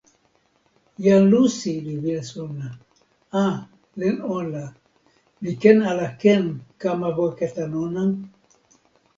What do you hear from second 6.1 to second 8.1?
ken kama weka tan ona?"